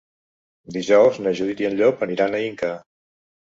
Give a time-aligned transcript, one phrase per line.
[0.77, 2.75] Dijous na Judit i en Llop aniran a Inca.